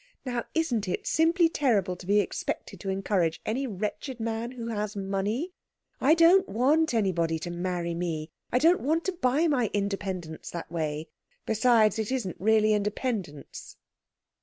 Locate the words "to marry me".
7.37-8.31